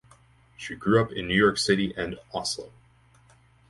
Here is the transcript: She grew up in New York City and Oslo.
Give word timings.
She 0.57 0.75
grew 0.75 0.99
up 0.99 1.11
in 1.11 1.27
New 1.27 1.35
York 1.35 1.59
City 1.59 1.93
and 1.95 2.17
Oslo. 2.33 2.71